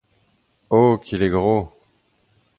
[0.71, 0.97] Oh!
[0.97, 1.69] qu’il est gros!